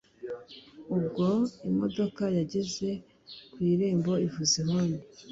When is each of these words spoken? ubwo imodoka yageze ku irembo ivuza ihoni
ubwo 0.95 1.27
imodoka 1.69 2.23
yageze 2.37 2.87
ku 3.51 3.57
irembo 3.71 4.13
ivuza 4.27 4.55
ihoni 4.63 4.97